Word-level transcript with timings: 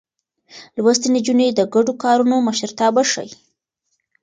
لوستې 0.83 1.07
نجونې 1.15 1.47
د 1.53 1.61
ګډو 1.73 1.93
کارونو 2.03 2.35
مشرتابه 2.47 3.01
ښيي. 3.11 3.29